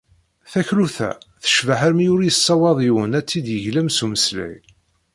Taklut-a 0.51 1.09
tecbeḥ 1.43 1.79
armi 1.87 2.07
ur 2.13 2.21
yessawaḍ 2.23 2.77
yiwen 2.85 3.17
ad 3.19 3.25
tt-id-yeglem 3.25 3.89
s 3.91 3.99
umeslay. 4.05 4.57